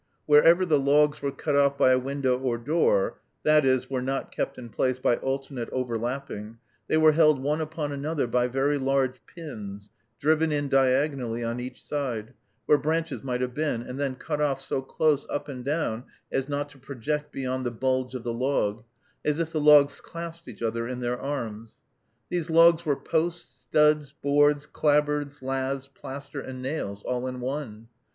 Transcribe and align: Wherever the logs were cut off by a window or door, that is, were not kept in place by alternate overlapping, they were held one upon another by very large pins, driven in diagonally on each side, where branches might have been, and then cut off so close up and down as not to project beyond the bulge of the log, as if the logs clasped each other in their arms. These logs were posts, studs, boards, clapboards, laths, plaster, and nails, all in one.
Wherever 0.25 0.65
the 0.65 0.79
logs 0.79 1.21
were 1.21 1.31
cut 1.31 1.55
off 1.55 1.77
by 1.77 1.91
a 1.91 1.99
window 1.99 2.35
or 2.35 2.57
door, 2.57 3.19
that 3.43 3.63
is, 3.63 3.87
were 3.87 4.01
not 4.01 4.31
kept 4.31 4.57
in 4.57 4.69
place 4.69 4.97
by 4.97 5.17
alternate 5.17 5.69
overlapping, 5.69 6.57
they 6.87 6.97
were 6.97 7.11
held 7.11 7.39
one 7.43 7.61
upon 7.61 7.91
another 7.91 8.25
by 8.25 8.47
very 8.47 8.79
large 8.79 9.21
pins, 9.27 9.91
driven 10.19 10.51
in 10.51 10.69
diagonally 10.69 11.43
on 11.43 11.59
each 11.59 11.83
side, 11.83 12.33
where 12.65 12.79
branches 12.79 13.21
might 13.23 13.41
have 13.41 13.53
been, 13.53 13.83
and 13.83 13.99
then 13.99 14.15
cut 14.15 14.41
off 14.41 14.59
so 14.59 14.81
close 14.81 15.27
up 15.29 15.47
and 15.47 15.63
down 15.65 16.05
as 16.31 16.49
not 16.49 16.69
to 16.69 16.79
project 16.79 17.31
beyond 17.31 17.63
the 17.63 17.69
bulge 17.69 18.15
of 18.15 18.23
the 18.23 18.33
log, 18.33 18.83
as 19.23 19.37
if 19.37 19.51
the 19.51 19.61
logs 19.61 20.01
clasped 20.01 20.47
each 20.47 20.63
other 20.63 20.87
in 20.87 21.01
their 21.01 21.19
arms. 21.21 21.77
These 22.29 22.49
logs 22.49 22.87
were 22.87 22.95
posts, 22.99 23.61
studs, 23.69 24.13
boards, 24.13 24.65
clapboards, 24.65 25.43
laths, 25.43 25.87
plaster, 25.89 26.41
and 26.41 26.59
nails, 26.59 27.03
all 27.03 27.27
in 27.27 27.39
one. 27.39 27.87